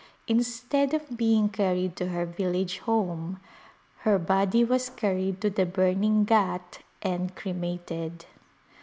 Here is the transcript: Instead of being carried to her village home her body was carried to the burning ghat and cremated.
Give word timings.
Instead 0.27 0.95
of 0.95 1.15
being 1.15 1.47
carried 1.47 1.95
to 1.95 2.07
her 2.07 2.25
village 2.25 2.79
home 2.79 3.39
her 3.97 4.17
body 4.17 4.63
was 4.63 4.89
carried 4.89 5.39
to 5.39 5.47
the 5.51 5.63
burning 5.63 6.25
ghat 6.25 6.79
and 7.03 7.35
cremated. 7.35 8.25